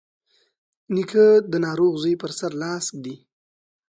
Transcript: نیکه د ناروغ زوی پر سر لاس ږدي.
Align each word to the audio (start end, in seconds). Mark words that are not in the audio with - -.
نیکه 0.93 1.25
د 1.51 1.53
ناروغ 1.65 1.93
زوی 2.01 2.15
پر 2.21 2.31
سر 2.39 2.51
لاس 2.61 2.85
ږدي. 2.95 3.15